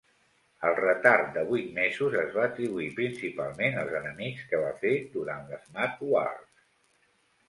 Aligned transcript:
El 0.67 0.71
retard 0.77 1.27
de 1.33 1.41
vuit 1.49 1.65
mesos 1.75 2.15
es 2.21 2.31
va 2.37 2.45
atribuir 2.47 2.87
principalment 2.99 3.77
als 3.81 3.93
enemics 3.99 4.47
que 4.55 4.63
va 4.63 4.71
fer 4.85 4.95
durant 5.19 5.45
les 5.53 5.69
Math 5.77 6.01
Wars. 6.13 6.65